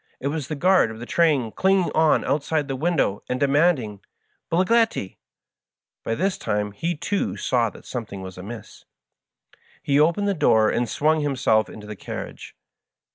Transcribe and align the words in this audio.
It 0.19 0.29
was 0.29 0.47
the 0.47 0.55
guard 0.55 0.89
of 0.89 0.97
the 0.97 1.05
train 1.05 1.51
clinging 1.51 1.91
on 1.93 2.25
outside 2.25 2.67
the 2.67 2.75
window 2.75 3.21
and 3.29 3.39
demanding 3.39 4.01
"Bigliettil" 4.49 5.15
By 6.03 6.15
this 6.15 6.39
time 6.39 6.71
he, 6.71 6.95
too, 6.97 7.37
saw 7.37 7.69
that 7.69 7.85
something 7.85 8.23
was 8.23 8.35
amiss. 8.35 8.85
He 9.83 9.99
opened 9.99 10.27
the 10.27 10.33
door 10.33 10.71
and 10.71 10.89
swung 10.89 11.19
himself 11.21 11.69
into 11.69 11.85
the 11.85 11.95
carriage. 11.95 12.55